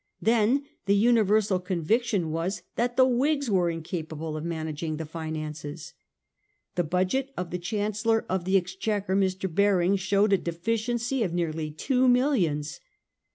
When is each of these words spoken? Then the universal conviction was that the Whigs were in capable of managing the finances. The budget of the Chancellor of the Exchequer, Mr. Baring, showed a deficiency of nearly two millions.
Then 0.19 0.65
the 0.87 0.95
universal 0.95 1.59
conviction 1.59 2.31
was 2.31 2.63
that 2.75 2.97
the 2.97 3.05
Whigs 3.05 3.51
were 3.51 3.69
in 3.69 3.83
capable 3.83 4.35
of 4.35 4.43
managing 4.43 4.97
the 4.97 5.05
finances. 5.05 5.93
The 6.73 6.83
budget 6.83 7.31
of 7.37 7.51
the 7.51 7.59
Chancellor 7.59 8.25
of 8.27 8.45
the 8.45 8.57
Exchequer, 8.57 9.15
Mr. 9.15 9.47
Baring, 9.53 9.97
showed 9.97 10.33
a 10.33 10.39
deficiency 10.39 11.21
of 11.21 11.35
nearly 11.35 11.69
two 11.69 12.07
millions. 12.07 12.79